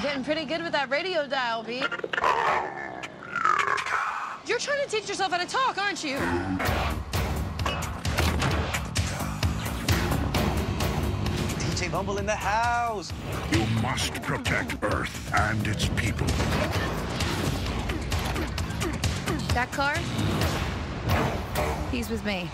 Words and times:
You're 0.00 0.08
getting 0.08 0.24
pretty 0.24 0.46
good 0.46 0.62
with 0.62 0.72
that 0.72 0.88
radio 0.88 1.26
dial, 1.26 1.62
B. 1.62 1.80
You're 4.46 4.58
trying 4.58 4.82
to 4.82 4.88
teach 4.90 5.06
yourself 5.10 5.30
how 5.30 5.36
to 5.36 5.46
talk, 5.46 5.76
aren't 5.76 6.02
you? 6.02 6.16
DJ 11.58 11.92
Bumble 11.92 12.16
in 12.16 12.24
the 12.24 12.34
house. 12.34 13.12
You 13.52 13.66
must 13.82 14.14
protect 14.22 14.82
Earth 14.82 15.30
and 15.34 15.66
its 15.66 15.88
people. 15.88 16.26
That 19.52 19.70
car? 19.70 19.96
He's 21.90 22.08
with 22.08 22.24
me. 22.24 22.48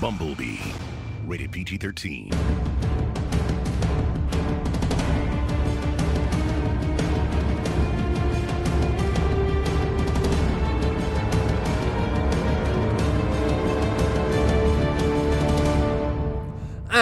Bumblebee, 0.00 0.60
rated 1.26 1.50
PG-13. 1.50 2.91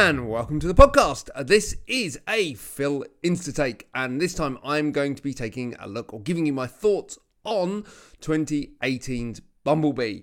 And 0.03 0.31
welcome 0.31 0.59
to 0.61 0.67
the 0.67 0.73
podcast. 0.73 1.29
Uh, 1.35 1.43
This 1.43 1.77
is 1.87 2.19
a 2.27 2.55
Phil 2.55 3.05
Instatake, 3.23 3.83
and 3.95 4.19
this 4.19 4.33
time 4.33 4.59
I'm 4.65 4.93
going 4.93 5.15
to 5.15 5.23
be 5.23 5.35
taking 5.35 5.77
a 5.79 5.87
look 5.87 6.15
or 6.15 6.23
giving 6.23 6.47
you 6.47 6.55
my 6.55 6.67
thoughts 6.67 7.19
on 7.45 7.83
2018's 8.23 9.43
Bumblebee. 9.63 10.21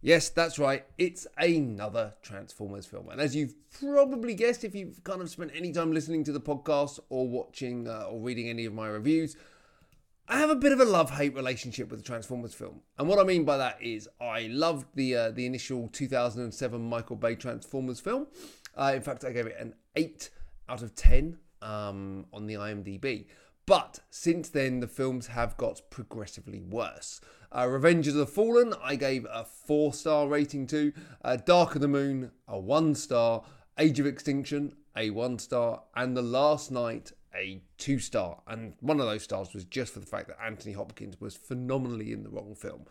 Yes, 0.00 0.30
that's 0.30 0.58
right, 0.58 0.86
it's 0.96 1.26
another 1.36 2.14
Transformers 2.22 2.86
film. 2.86 3.10
And 3.10 3.20
as 3.20 3.36
you've 3.36 3.52
probably 3.78 4.32
guessed, 4.34 4.64
if 4.64 4.74
you've 4.74 5.04
kind 5.04 5.20
of 5.20 5.28
spent 5.28 5.50
any 5.54 5.70
time 5.70 5.92
listening 5.92 6.24
to 6.24 6.32
the 6.32 6.40
podcast 6.40 6.98
or 7.10 7.28
watching 7.28 7.88
uh, 7.88 8.06
or 8.08 8.22
reading 8.22 8.48
any 8.48 8.64
of 8.64 8.72
my 8.72 8.88
reviews, 8.88 9.36
I 10.28 10.38
have 10.38 10.48
a 10.48 10.56
bit 10.56 10.72
of 10.72 10.80
a 10.80 10.84
love-hate 10.86 11.34
relationship 11.34 11.90
with 11.90 12.00
the 12.00 12.06
Transformers 12.06 12.54
film, 12.54 12.80
and 12.96 13.06
what 13.06 13.18
I 13.18 13.24
mean 13.24 13.44
by 13.44 13.58
that 13.58 13.82
is 13.82 14.08
I 14.18 14.48
loved 14.50 14.86
the 14.94 15.14
uh, 15.14 15.30
the 15.32 15.44
initial 15.44 15.88
2007 15.88 16.80
Michael 16.80 17.16
Bay 17.16 17.34
Transformers 17.34 18.00
film. 18.00 18.28
Uh, 18.76 18.92
in 18.94 19.02
fact, 19.02 19.24
I 19.24 19.32
gave 19.32 19.46
it 19.46 19.56
an 19.58 19.74
eight 19.96 20.30
out 20.68 20.82
of 20.82 20.94
ten 20.94 21.38
um, 21.62 22.26
on 22.32 22.46
the 22.46 22.54
IMDb. 22.54 23.26
But 23.66 24.00
since 24.10 24.48
then, 24.48 24.80
the 24.80 24.88
films 24.88 25.28
have 25.28 25.56
got 25.56 25.82
progressively 25.90 26.60
worse. 26.60 27.20
Uh, 27.52 27.68
Revenge 27.68 28.08
of 28.08 28.14
the 28.14 28.26
Fallen, 28.26 28.74
I 28.82 28.96
gave 28.96 29.26
a 29.30 29.44
four 29.44 29.92
star 29.92 30.28
rating 30.28 30.66
to. 30.68 30.92
Uh, 31.24 31.36
Dark 31.36 31.74
of 31.74 31.80
the 31.80 31.88
Moon, 31.88 32.30
a 32.48 32.58
one 32.58 32.94
star. 32.94 33.44
Age 33.78 34.00
of 34.00 34.06
Extinction, 34.06 34.74
a 34.96 35.10
one 35.10 35.38
star. 35.38 35.82
And 35.94 36.16
The 36.16 36.22
Last 36.22 36.70
Knight, 36.70 37.12
a 37.34 37.62
two 37.78 37.98
star. 37.98 38.40
And 38.46 38.74
one 38.80 39.00
of 39.00 39.06
those 39.06 39.22
stars 39.22 39.54
was 39.54 39.64
just 39.64 39.94
for 39.94 40.00
the 40.00 40.06
fact 40.06 40.28
that 40.28 40.38
Anthony 40.44 40.74
Hopkins 40.74 41.20
was 41.20 41.36
phenomenally 41.36 42.12
in 42.12 42.22
the 42.22 42.30
wrong 42.30 42.54
film. 42.54 42.86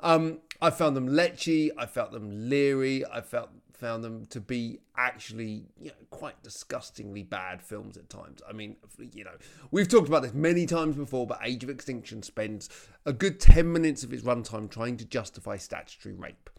Um, 0.00 0.38
I 0.60 0.70
found 0.70 0.96
them 0.96 1.08
lechy, 1.08 1.70
I 1.78 1.86
felt 1.86 2.12
them 2.12 2.48
leery, 2.48 3.04
I 3.06 3.20
felt 3.20 3.50
found 3.74 4.04
them 4.04 4.24
to 4.26 4.40
be 4.40 4.78
actually 4.96 5.66
you 5.80 5.88
know, 5.88 5.94
quite 6.10 6.40
disgustingly 6.42 7.22
bad 7.22 7.60
films 7.60 7.96
at 7.96 8.08
times. 8.08 8.40
I 8.48 8.52
mean, 8.52 8.76
you 9.12 9.24
know, 9.24 9.34
we've 9.70 9.88
talked 9.88 10.08
about 10.08 10.22
this 10.22 10.32
many 10.32 10.64
times 10.64 10.96
before, 10.96 11.26
but 11.26 11.40
Age 11.42 11.64
of 11.64 11.70
Extinction 11.70 12.22
spends 12.22 12.70
a 13.04 13.12
good 13.12 13.40
10 13.40 13.70
minutes 13.72 14.04
of 14.04 14.12
its 14.12 14.22
runtime 14.22 14.70
trying 14.70 14.96
to 14.98 15.04
justify 15.04 15.56
statutory 15.56 16.14
rape. 16.14 16.50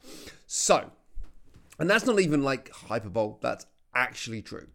So, 0.46 0.92
and 1.80 1.90
that's 1.90 2.06
not 2.06 2.20
even 2.20 2.44
like 2.44 2.70
hyperbole, 2.70 3.36
that's 3.42 3.66
actually 3.94 4.42
true. 4.42 4.68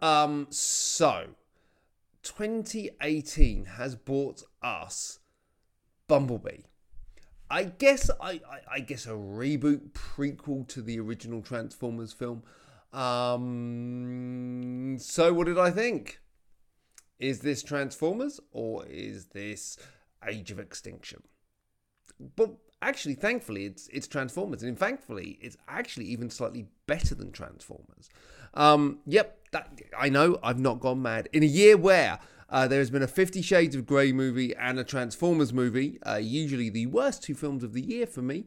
Um, 0.00 0.48
so, 0.50 1.26
2018 2.22 3.64
has 3.64 3.94
brought 3.94 4.42
us 4.62 5.18
Bumblebee. 6.08 6.62
I 7.50 7.64
guess 7.64 8.10
I, 8.20 8.40
I, 8.50 8.76
I 8.76 8.80
guess 8.80 9.06
a 9.06 9.10
reboot 9.10 9.92
prequel 9.92 10.66
to 10.68 10.80
the 10.80 10.98
original 11.00 11.42
Transformers 11.42 12.12
film. 12.12 12.42
Um, 12.92 14.96
so 14.98 15.32
what 15.32 15.46
did 15.46 15.58
I 15.58 15.70
think? 15.70 16.20
Is 17.18 17.40
this 17.40 17.62
Transformers 17.62 18.40
or 18.52 18.86
is 18.86 19.26
this 19.26 19.78
Age 20.26 20.50
of 20.50 20.58
Extinction? 20.58 21.22
But 22.36 22.56
actually, 22.82 23.14
thankfully, 23.14 23.64
it's 23.64 23.88
it's 23.88 24.06
Transformers, 24.06 24.62
and 24.62 24.78
thankfully, 24.78 25.38
it's 25.40 25.56
actually 25.68 26.06
even 26.06 26.28
slightly 26.28 26.66
better 26.86 27.14
than 27.14 27.32
Transformers. 27.32 28.10
Um, 28.54 28.98
yep, 29.06 29.38
that 29.52 29.80
I 29.98 30.08
know 30.08 30.38
I've 30.42 30.58
not 30.58 30.80
gone 30.80 31.00
mad 31.00 31.28
in 31.32 31.42
a 31.42 31.46
year 31.46 31.76
where 31.76 32.18
uh, 32.50 32.68
there 32.68 32.80
has 32.80 32.90
been 32.90 33.02
a 33.02 33.08
Fifty 33.08 33.40
Shades 33.40 33.74
of 33.74 33.86
Grey 33.86 34.12
movie 34.12 34.54
and 34.56 34.78
a 34.78 34.84
Transformers 34.84 35.52
movie, 35.52 35.98
uh, 36.06 36.16
usually 36.16 36.68
the 36.68 36.86
worst 36.86 37.22
two 37.22 37.34
films 37.34 37.62
of 37.62 37.72
the 37.72 37.82
year 37.82 38.06
for 38.06 38.20
me. 38.20 38.46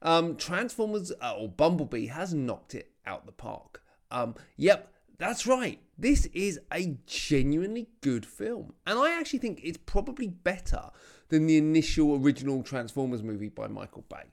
Um, 0.00 0.36
Transformers 0.36 1.12
uh, 1.20 1.34
or 1.36 1.48
Bumblebee 1.48 2.06
has 2.06 2.32
knocked 2.32 2.74
it 2.74 2.90
out 3.06 3.26
the 3.26 3.32
park. 3.32 3.82
Um, 4.10 4.34
yep, 4.56 4.92
that's 5.18 5.46
right. 5.46 5.80
This 5.98 6.26
is 6.26 6.60
a 6.72 6.96
genuinely 7.06 7.88
good 8.00 8.26
film, 8.26 8.74
and 8.86 8.98
I 8.98 9.18
actually 9.18 9.38
think 9.38 9.60
it's 9.62 9.78
probably 9.78 10.28
better 10.28 10.90
than 11.28 11.46
the 11.46 11.56
initial 11.56 12.16
original 12.16 12.62
Transformers 12.62 13.22
movie 13.22 13.48
by 13.48 13.66
Michael 13.68 14.04
Bay. 14.08 14.24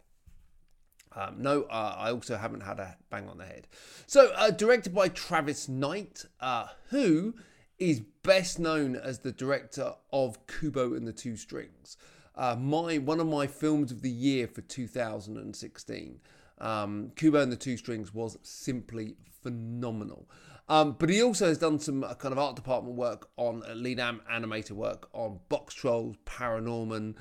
Um, 1.16 1.36
no, 1.40 1.64
uh, 1.64 1.96
I 1.98 2.12
also 2.12 2.38
haven't 2.38 2.62
had 2.62 2.80
a 2.80 2.96
bang 3.10 3.28
on 3.28 3.38
the 3.38 3.46
head. 3.46 3.68
So, 4.06 4.32
uh, 4.36 4.52
directed 4.52 4.94
by 4.94 5.10
Travis 5.10 5.68
Knight, 5.68 6.26
uh, 6.40 6.68
who 6.90 7.36
is 7.80 8.02
best 8.24 8.60
known 8.60 8.96
as 8.96 9.20
the 9.20 9.32
director 9.32 9.94
of 10.12 10.46
Kubo 10.48 10.94
and 10.94 11.08
the 11.08 11.14
Two 11.14 11.36
Strings. 11.36 11.98
Uh, 12.36 12.56
my 12.56 12.98
one 12.98 13.20
of 13.20 13.28
my 13.28 13.48
films 13.48 13.92
of 13.92 14.02
the 14.02 14.10
year 14.10 14.48
for 14.48 14.62
2016. 14.62 16.20
Um, 16.60 17.12
Kubo 17.16 17.42
and 17.42 17.52
the 17.52 17.58
Two 17.58 17.78
Strings 17.78 18.14
was 18.14 18.38
simply 18.44 19.16
phenomenal. 19.42 20.30
Um, 20.70 20.96
but 21.00 21.10
he 21.10 21.22
also 21.24 21.48
has 21.48 21.58
done 21.58 21.80
some 21.80 22.04
uh, 22.04 22.14
kind 22.14 22.32
of 22.32 22.38
art 22.38 22.56
department 22.56 22.96
work 22.96 23.30
on 23.38 23.64
uh, 23.68 23.74
lead 23.74 24.00
am- 24.00 24.22
animator 24.32 24.72
work 24.72 25.10
on 25.14 25.40
Box 25.50 25.74
Trolls, 25.74 26.16
Paranorman, 26.26 27.16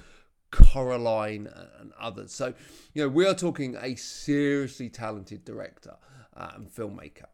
Coraline, 0.51 1.49
and 1.81 1.93
others. 1.99 2.33
So, 2.33 2.53
you 2.93 3.03
know, 3.03 3.09
we 3.09 3.27
are 3.27 3.35
talking 3.35 3.75
a 3.81 3.95
seriously 3.97 4.91
talented 4.91 5.45
director 5.45 5.97
uh, 6.37 6.51
and 6.57 6.69
filmmaker. 6.69 7.25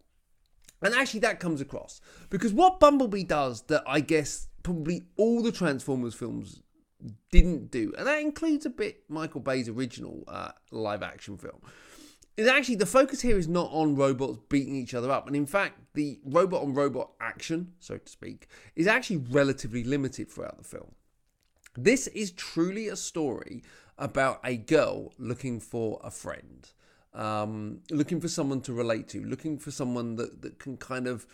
And 0.83 0.95
actually, 0.95 1.21
that 1.21 1.41
comes 1.41 1.61
across 1.61 2.01
because 2.31 2.53
what 2.53 2.79
Bumblebee 2.79 3.25
does 3.25 3.63
that 3.63 3.83
I 3.87 4.01
guess 4.01 4.49
probably 4.63 5.03
all 5.17 5.43
the 5.43 5.53
Transformers 5.53 6.15
films 6.15 6.61
didn't 7.31 7.71
do, 7.71 7.93
and 7.97 8.07
that 8.07 8.21
includes 8.21 8.67
a 8.67 8.71
bit 8.71 9.03
Michael 9.09 9.41
Bay's 9.41 9.69
original 9.69 10.25
uh, 10.29 10.53
live 10.71 11.03
action 11.03 11.39
film, 11.39 11.61
is 12.37 12.49
actually 12.49 12.77
the 12.77 12.87
focus 12.87 13.21
here 13.21 13.39
is 13.39 13.49
not 13.49 13.71
on 13.73 13.97
robots 13.97 14.39
beating 14.49 14.75
each 14.75 14.95
other 14.95 15.11
up. 15.11 15.27
And 15.27 15.37
in 15.37 15.47
fact, 15.47 15.79
the 15.95 16.19
robot 16.25 16.63
on 16.63 16.75
robot 16.75 17.11
action, 17.21 17.73
so 17.79 17.99
to 17.99 18.09
speak, 18.09 18.49
is 18.75 18.87
actually 18.87 19.19
relatively 19.31 19.85
limited 19.85 20.31
throughout 20.31 20.59
the 20.59 20.65
film. 20.65 20.93
This 21.77 22.07
is 22.09 22.31
truly 22.31 22.89
a 22.89 22.97
story 22.97 23.63
about 23.99 24.41
a 24.45 24.57
girl 24.57 25.13
looking 25.19 25.61
for 25.61 26.01
a 26.03 26.11
friend 26.11 26.69
um, 27.15 27.81
looking 27.91 28.21
for 28.21 28.29
someone 28.29 28.61
to 28.63 28.73
relate 28.73 29.09
to, 29.09 29.25
looking 29.25 29.59
for 29.59 29.71
someone 29.71 30.17
that, 30.17 30.43
that 30.43 30.59
can 30.59 30.77
kind 30.77 31.07
of, 31.07 31.27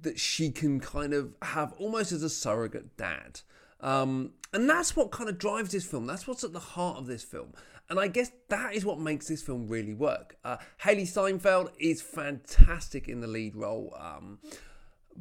that 0.00 0.18
she 0.18 0.50
can 0.50 0.80
kind 0.80 1.14
of 1.14 1.34
have 1.42 1.72
almost 1.78 2.12
as 2.12 2.22
a 2.22 2.30
surrogate 2.30 2.96
dad. 2.96 3.40
Um, 3.80 4.32
and 4.52 4.68
that's 4.68 4.96
what 4.96 5.10
kind 5.10 5.28
of 5.28 5.38
drives 5.38 5.72
this 5.72 5.84
film. 5.84 6.06
That's 6.06 6.26
what's 6.26 6.44
at 6.44 6.52
the 6.52 6.58
heart 6.58 6.98
of 6.98 7.06
this 7.06 7.22
film. 7.22 7.52
And 7.88 7.98
I 7.98 8.08
guess 8.08 8.30
that 8.48 8.74
is 8.74 8.84
what 8.84 9.00
makes 9.00 9.26
this 9.28 9.42
film 9.42 9.66
really 9.66 9.94
work. 9.94 10.36
Uh, 10.44 10.58
Hailee 10.82 11.06
Steinfeld 11.06 11.70
is 11.78 12.00
fantastic 12.00 13.08
in 13.08 13.20
the 13.20 13.26
lead 13.26 13.56
role. 13.56 13.96
Um, 13.98 14.38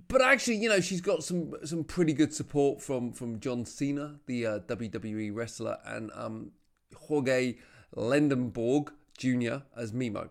but 0.07 0.21
actually, 0.21 0.57
you 0.57 0.69
know, 0.69 0.79
she's 0.79 1.01
got 1.01 1.23
some 1.23 1.55
some 1.65 1.83
pretty 1.83 2.13
good 2.13 2.33
support 2.33 2.81
from 2.81 3.11
from 3.11 3.39
John 3.39 3.65
Cena, 3.65 4.19
the 4.27 4.45
uh, 4.45 4.59
WWE 4.59 5.33
wrestler, 5.33 5.77
and 5.83 6.11
um, 6.13 6.51
Jorge 6.95 7.55
Lendeborg, 7.95 8.89
Jr. 9.17 9.63
as 9.75 9.91
Memo. 9.91 10.29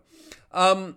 Um, 0.52 0.96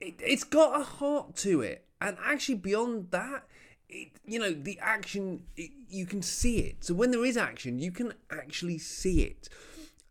it, 0.00 0.14
it's 0.20 0.44
got 0.44 0.80
a 0.80 0.84
heart 0.84 1.36
to 1.38 1.62
it, 1.62 1.84
and 2.00 2.16
actually 2.24 2.56
beyond 2.56 3.10
that, 3.10 3.44
it, 3.90 4.08
you 4.24 4.38
know, 4.38 4.52
the 4.52 4.78
action 4.80 5.42
it, 5.56 5.70
you 5.88 6.06
can 6.06 6.22
see 6.22 6.58
it. 6.58 6.84
So 6.84 6.94
when 6.94 7.10
there 7.10 7.24
is 7.24 7.36
action, 7.36 7.78
you 7.78 7.92
can 7.92 8.14
actually 8.30 8.78
see 8.78 9.22
it. 9.22 9.48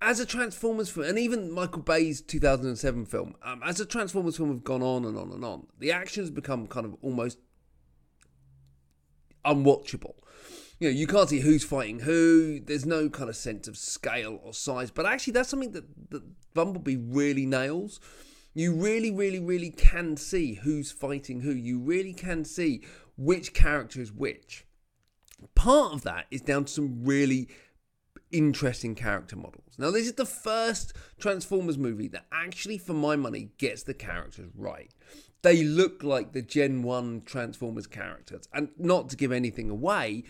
As 0.01 0.19
a 0.19 0.25
Transformers 0.25 0.89
film, 0.89 1.07
and 1.07 1.19
even 1.19 1.51
Michael 1.51 1.81
Bay's 1.81 2.21
2007 2.21 3.05
film, 3.05 3.35
um, 3.43 3.61
as 3.65 3.79
a 3.79 3.85
Transformers 3.85 4.37
film 4.37 4.49
have 4.49 4.63
gone 4.63 4.81
on 4.81 5.03
and 5.03 5.17
on 5.17 5.31
and 5.31 5.43
on, 5.43 5.67
the 5.77 5.91
action 5.91 6.23
has 6.23 6.31
become 6.31 6.67
kind 6.67 6.85
of 6.85 6.95
almost 7.01 7.37
unwatchable 9.45 10.15
you 10.79 10.87
know, 10.87 10.95
you 10.95 11.07
can't 11.07 11.29
see 11.29 11.41
who's 11.41 11.63
fighting 11.63 11.99
who. 11.99 12.59
There's 12.59 12.85
no 12.85 13.09
kind 13.09 13.29
of 13.29 13.35
sense 13.35 13.67
of 13.67 13.77
scale 13.77 14.39
or 14.43 14.53
size. 14.53 14.91
But 14.91 15.05
actually, 15.05 15.33
that's 15.33 15.49
something 15.49 15.73
that, 15.73 15.83
that 16.11 16.23
Bumblebee 16.53 16.95
really 16.95 17.45
nails. 17.45 17.99
You 18.53 18.73
really, 18.73 19.11
really, 19.11 19.39
really 19.39 19.71
can 19.71 20.15
see 20.15 20.55
who's 20.55 20.91
fighting 20.91 21.41
who. 21.41 21.51
You 21.51 21.79
really 21.79 22.13
can 22.13 22.45
see 22.45 22.81
which 23.19 23.54
character 23.54 24.00
is 24.01 24.12
which. 24.13 24.66
Part 25.54 25.94
of 25.94 26.04
that 26.04 26.25
is 26.31 26.42
down 26.42 26.66
to 26.66 26.71
some 26.71 27.04
really 27.04 27.50
interesting 28.31 28.95
character 28.95 29.36
models. 29.36 29.75
Now, 29.77 29.92
this 29.92 30.06
is 30.06 30.13
the 30.13 30.25
first 30.25 30.94
Transformers 31.19 31.77
movie 31.77 32.07
that 32.10 32.25
actually, 32.31 32.77
for 32.77 32.94
my 32.94 33.16
money, 33.16 33.50
gets 33.57 33.83
the 33.83 33.94
characters 33.94 34.50
right. 34.56 34.94
They 35.42 35.63
look 35.63 36.01
like 36.04 36.31
the 36.31 36.42
Gen 36.42 36.81
1 36.81 37.24
Transformers 37.25 37.88
characters. 37.88 38.48
And 38.54 38.69
not 38.77 39.10
to 39.10 39.18
give 39.18 39.31
anything 39.31 39.69
away, 39.69 40.24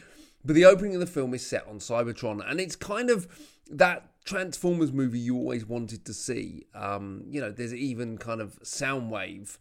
but 0.43 0.55
the 0.55 0.65
opening 0.65 0.95
of 0.95 0.99
the 0.99 1.05
film 1.05 1.33
is 1.33 1.45
set 1.45 1.67
on 1.67 1.79
Cybertron, 1.79 2.41
and 2.49 2.59
it's 2.59 2.75
kind 2.75 3.09
of 3.09 3.27
that 3.69 4.09
Transformers 4.25 4.91
movie 4.91 5.19
you 5.19 5.35
always 5.35 5.65
wanted 5.65 6.05
to 6.05 6.13
see. 6.13 6.65
Um, 6.73 7.23
you 7.27 7.39
know, 7.39 7.51
there's 7.51 7.73
even 7.73 8.17
kind 8.17 8.41
of 8.41 8.59
Soundwave 8.63 9.57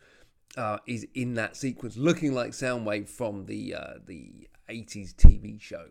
uh, 0.56 0.79
is 0.87 1.06
in 1.15 1.35
that 1.35 1.56
sequence, 1.56 1.97
looking 1.97 2.33
like 2.33 2.50
Soundwave 2.50 3.09
from 3.09 3.47
the 3.47 3.75
uh, 3.75 3.95
the 4.06 4.49
80s 4.69 5.15
TV 5.15 5.61
show. 5.61 5.87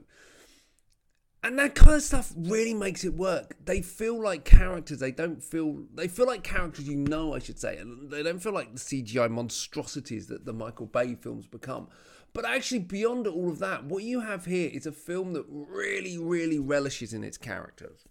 And 1.43 1.57
that 1.59 1.75
kind 1.75 1.95
of 1.95 2.01
stuff 2.01 2.33
really 2.35 2.73
makes 2.73 3.05
it 3.05 3.13
work. 3.13 3.55
They 3.63 3.81
feel 3.81 4.21
like 4.21 4.43
characters. 4.43 4.99
They 4.99 5.11
don't 5.11 5.41
feel. 5.41 5.83
They 5.93 6.07
feel 6.07 6.25
like 6.25 6.43
characters 6.43 6.87
you 6.87 6.97
know, 6.97 7.33
I 7.33 7.39
should 7.39 7.59
say. 7.59 7.81
They 8.09 8.23
don't 8.23 8.39
feel 8.39 8.53
like 8.53 8.73
the 8.73 8.79
CGI 8.79 9.29
monstrosities 9.29 10.27
that 10.27 10.45
the 10.45 10.53
Michael 10.53 10.87
Bay 10.87 11.15
films 11.15 11.45
become. 11.45 11.87
But 12.33 12.45
actually, 12.45 12.79
beyond 12.79 13.27
all 13.27 13.49
of 13.49 13.59
that, 13.59 13.85
what 13.85 14.03
you 14.03 14.19
have 14.19 14.45
here 14.45 14.69
is 14.71 14.85
a 14.85 14.91
film 14.91 15.33
that 15.33 15.45
really, 15.47 16.17
really 16.17 16.59
relishes 16.59 17.13
in 17.13 17.23
its 17.23 17.37
characters. 17.37 18.05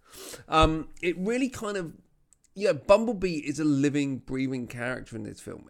Um, 0.49 0.89
it 1.03 1.17
really 1.19 1.49
kind 1.49 1.77
of, 1.77 1.93
yeah, 2.55 2.73
Bumblebee 2.73 3.37
is 3.37 3.61
a 3.61 3.65
living, 3.65 4.19
breathing 4.19 4.67
character 4.67 5.15
in 5.15 5.25
this 5.25 5.41
film. 5.41 5.69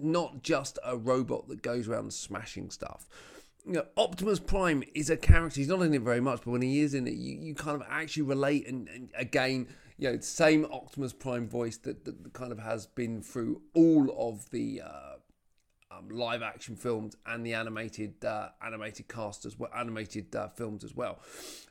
Not 0.00 0.42
just 0.42 0.78
a 0.84 0.96
robot 0.96 1.48
that 1.48 1.62
goes 1.62 1.88
around 1.88 2.12
smashing 2.12 2.70
stuff. 2.70 3.08
You 3.64 3.72
know, 3.74 3.86
Optimus 3.96 4.38
Prime 4.38 4.84
is 4.94 5.10
a 5.10 5.16
character. 5.16 5.60
He's 5.60 5.68
not 5.68 5.82
in 5.82 5.92
it 5.92 6.02
very 6.02 6.20
much, 6.20 6.42
but 6.44 6.52
when 6.52 6.62
he 6.62 6.80
is 6.80 6.94
in 6.94 7.06
it, 7.06 7.14
you, 7.14 7.36
you 7.36 7.54
kind 7.54 7.80
of 7.80 7.86
actually 7.90 8.22
relate. 8.22 8.68
And, 8.68 8.88
and 8.88 9.10
again, 9.16 9.66
you 9.98 10.10
know, 10.10 10.16
the 10.16 10.22
same 10.22 10.66
Optimus 10.66 11.12
Prime 11.12 11.48
voice 11.48 11.76
that, 11.78 12.04
that 12.04 12.32
kind 12.32 12.52
of 12.52 12.60
has 12.60 12.86
been 12.86 13.22
through 13.22 13.62
all 13.74 14.14
of 14.30 14.48
the 14.50 14.82
uh, 14.82 15.16
um, 15.90 16.08
live 16.10 16.42
action 16.42 16.76
films 16.76 17.16
and 17.26 17.44
the 17.44 17.54
animated 17.54 18.24
uh, 18.24 18.48
animated 18.64 19.08
cast 19.08 19.44
as 19.44 19.58
well, 19.58 19.70
animated 19.74 20.34
uh, 20.34 20.48
films 20.48 20.84
as 20.84 20.94
well, 20.94 21.20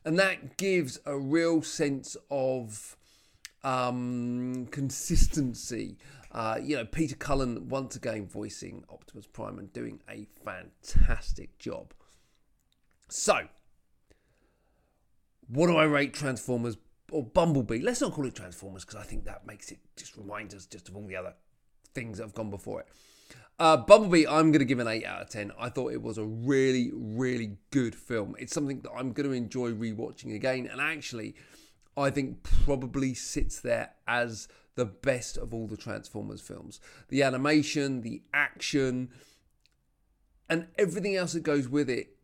and 0.04 0.18
that 0.20 0.58
gives 0.58 1.00
a 1.06 1.18
real 1.18 1.62
sense 1.62 2.18
of 2.30 2.98
um, 3.64 4.68
consistency. 4.72 5.98
Uh, 6.36 6.58
you 6.62 6.76
know, 6.76 6.84
Peter 6.84 7.16
Cullen 7.16 7.70
once 7.70 7.96
again 7.96 8.28
voicing 8.28 8.84
Optimus 8.90 9.26
Prime 9.26 9.58
and 9.58 9.72
doing 9.72 10.02
a 10.10 10.28
fantastic 10.44 11.58
job. 11.58 11.94
So, 13.08 13.48
what 15.48 15.68
do 15.68 15.78
I 15.78 15.86
rate 15.86 16.14
Transformers 16.14 16.76
or 17.10 17.24
Bumblebee? 17.24 17.80
Let's 17.80 18.02
not 18.02 18.12
call 18.12 18.26
it 18.26 18.36
Transformers 18.36 18.84
because 18.84 19.02
I 19.02 19.06
think 19.06 19.24
that 19.24 19.48
makes 19.48 19.72
it 19.72 19.80
just 19.96 20.18
reminds 20.18 20.54
us 20.54 20.66
just 20.66 20.90
of 20.90 20.98
all 20.98 21.08
the 21.08 21.16
other 21.16 21.36
things 21.94 22.18
that 22.18 22.26
have 22.26 22.34
gone 22.34 22.50
before 22.50 22.82
it. 22.82 22.88
Uh, 23.58 23.78
Bumblebee, 23.78 24.28
I'm 24.28 24.52
going 24.52 24.60
to 24.60 24.66
give 24.66 24.80
an 24.80 24.90
8 24.90 25.06
out 25.06 25.22
of 25.22 25.30
10. 25.30 25.54
I 25.58 25.70
thought 25.70 25.94
it 25.94 26.02
was 26.02 26.18
a 26.18 26.26
really, 26.26 26.92
really 26.94 27.56
good 27.72 27.96
film. 27.96 28.36
It's 28.38 28.54
something 28.54 28.82
that 28.82 28.92
I'm 28.92 29.14
going 29.14 29.30
to 29.30 29.34
enjoy 29.34 29.72
rewatching 29.72 30.36
again. 30.36 30.68
And 30.70 30.82
actually, 30.82 31.36
I 31.98 32.10
think 32.10 32.44
probably 32.44 33.14
sits 33.14 33.60
there 33.60 33.92
as 34.08 34.48
the 34.76 34.86
best 34.86 35.38
of 35.38 35.54
all 35.54 35.68
the 35.68 35.78
Transformers 35.78 36.42
films. 36.42 36.80
The 37.10 37.24
animation, 37.24 38.02
the 38.02 38.22
action, 38.34 39.10
and 40.50 40.68
everything 40.78 41.16
else 41.16 41.34
that 41.34 41.44
goes 41.44 41.68
with 41.68 41.90
it 41.90 42.16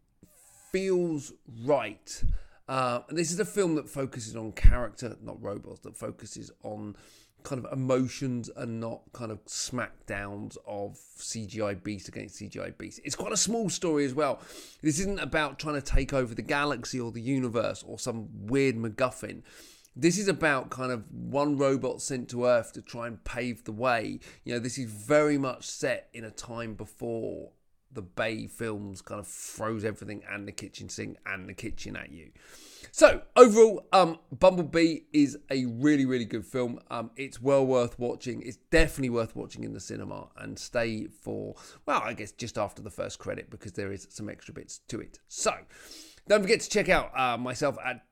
feels 0.71 1.33
right. 1.63 2.23
Uh, 2.68 3.01
and 3.09 3.18
this 3.18 3.31
is 3.31 3.39
a 3.39 3.45
film 3.45 3.75
that 3.75 3.89
focuses 3.89 4.35
on 4.35 4.51
character, 4.51 5.18
not 5.21 5.41
robots, 5.41 5.79
that 5.81 5.95
focuses 5.95 6.51
on 6.63 6.95
kind 7.43 7.63
of 7.63 7.71
emotions 7.71 8.49
and 8.55 8.79
not 8.79 9.01
kind 9.13 9.31
of 9.31 9.43
smackdowns 9.45 10.57
of 10.67 10.97
CGI 11.17 11.81
beast 11.83 12.07
against 12.07 12.39
CGI 12.39 12.77
beast. 12.77 12.99
It's 13.03 13.15
quite 13.15 13.31
a 13.33 13.38
small 13.38 13.69
story 13.69 14.05
as 14.05 14.13
well. 14.13 14.39
This 14.81 14.99
isn't 14.99 15.19
about 15.19 15.59
trying 15.59 15.75
to 15.75 15.81
take 15.81 16.13
over 16.13 16.33
the 16.33 16.41
galaxy 16.41 16.99
or 16.99 17.11
the 17.11 17.21
universe 17.21 17.83
or 17.88 17.99
some 17.99 18.29
weird 18.47 18.75
MacGuffin. 18.75 19.41
This 19.95 20.17
is 20.17 20.27
about 20.27 20.69
kind 20.69 20.91
of 20.91 21.03
one 21.11 21.57
robot 21.57 22.01
sent 22.01 22.29
to 22.29 22.45
Earth 22.45 22.71
to 22.73 22.81
try 22.81 23.07
and 23.07 23.23
pave 23.23 23.65
the 23.65 23.73
way. 23.73 24.19
You 24.45 24.53
know, 24.53 24.59
this 24.59 24.77
is 24.77 24.89
very 24.89 25.37
much 25.37 25.65
set 25.65 26.07
in 26.13 26.23
a 26.23 26.31
time 26.31 26.75
before 26.75 27.51
the 27.93 28.01
Bay 28.01 28.47
films 28.47 29.01
kind 29.01 29.19
of 29.19 29.27
throws 29.27 29.83
everything 29.83 30.23
and 30.29 30.47
the 30.47 30.51
kitchen 30.51 30.89
sink 30.89 31.17
and 31.25 31.47
the 31.47 31.53
kitchen 31.53 31.95
at 31.95 32.11
you. 32.11 32.31
So 32.91 33.21
overall, 33.35 33.88
um, 33.93 34.19
Bumblebee 34.31 34.99
is 35.13 35.38
a 35.49 35.65
really, 35.65 36.05
really 36.05 36.25
good 36.25 36.45
film. 36.45 36.79
Um, 36.89 37.11
it's 37.15 37.41
well 37.41 37.65
worth 37.65 37.99
watching. 37.99 38.41
It's 38.41 38.57
definitely 38.69 39.11
worth 39.11 39.35
watching 39.35 39.63
in 39.63 39.73
the 39.73 39.79
cinema 39.79 40.27
and 40.38 40.57
stay 40.57 41.07
for 41.07 41.55
well, 41.85 42.01
I 42.03 42.13
guess 42.13 42.31
just 42.31 42.57
after 42.57 42.81
the 42.81 42.89
first 42.89 43.19
credit 43.19 43.49
because 43.49 43.73
there 43.73 43.91
is 43.91 44.07
some 44.09 44.29
extra 44.29 44.53
bits 44.53 44.79
to 44.89 44.99
it. 44.99 45.19
So 45.27 45.53
don't 46.27 46.41
forget 46.41 46.61
to 46.61 46.69
check 46.69 46.89
out 46.89 47.17
uh, 47.17 47.37
myself 47.37 47.77
at 47.83 48.09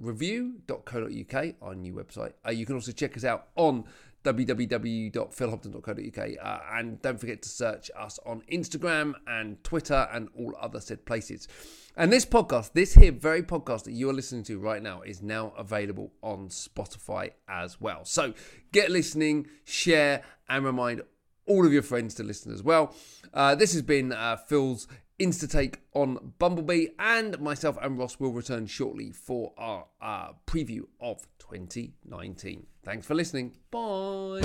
www.philsquickreview.co.uk, 0.00 1.54
our 1.62 1.74
new 1.74 1.94
website. 1.94 2.34
Uh, 2.46 2.50
you 2.50 2.66
can 2.66 2.74
also 2.74 2.92
check 2.92 3.16
us 3.16 3.24
out 3.24 3.48
on 3.56 3.84
www.philhopton.co.uk 4.24 6.28
uh, 6.42 6.58
and 6.74 7.00
don't 7.00 7.18
forget 7.18 7.40
to 7.42 7.48
search 7.48 7.90
us 7.96 8.18
on 8.26 8.42
Instagram 8.52 9.14
and 9.26 9.64
Twitter 9.64 10.06
and 10.12 10.28
all 10.36 10.54
other 10.60 10.78
said 10.80 11.06
places. 11.06 11.48
And 11.96 12.12
this 12.12 12.26
podcast, 12.26 12.74
this 12.74 12.94
here 12.94 13.12
very 13.12 13.42
podcast 13.42 13.84
that 13.84 13.92
you 13.92 14.10
are 14.10 14.12
listening 14.12 14.42
to 14.44 14.58
right 14.58 14.82
now, 14.82 15.00
is 15.02 15.22
now 15.22 15.52
available 15.56 16.12
on 16.22 16.48
Spotify 16.48 17.30
as 17.48 17.80
well. 17.80 18.04
So 18.04 18.34
get 18.72 18.90
listening, 18.90 19.46
share, 19.64 20.22
and 20.48 20.64
remind 20.64 21.02
all 21.46 21.66
of 21.66 21.72
your 21.72 21.82
friends 21.82 22.14
to 22.14 22.22
listen 22.22 22.52
as 22.52 22.62
well. 22.62 22.94
Uh, 23.34 23.54
this 23.54 23.72
has 23.72 23.82
been 23.82 24.12
uh, 24.12 24.36
Phil's 24.36 24.86
Insta 25.20 25.48
take 25.50 25.80
on 25.94 26.32
Bumblebee, 26.38 26.88
and 26.98 27.38
myself 27.40 27.76
and 27.82 27.98
Ross 27.98 28.18
will 28.18 28.32
return 28.32 28.66
shortly 28.66 29.12
for 29.12 29.52
our 29.58 29.86
uh, 30.00 30.32
preview 30.46 30.82
of 31.00 31.26
2019. 31.38 32.66
Thanks 32.82 33.06
for 33.06 33.14
listening. 33.14 33.52
Bye. 33.70 34.40